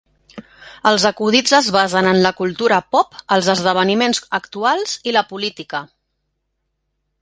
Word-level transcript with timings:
Els 0.91 1.03
acudits 1.09 1.53
es 1.57 1.69
basen 1.75 2.09
en 2.13 2.19
la 2.25 2.33
cultura 2.41 2.81
pop, 2.97 3.21
els 3.37 3.53
esdeveniments 3.57 4.25
actuals 4.41 4.99
i 5.13 5.17
la 5.19 5.27
política. 5.35 5.89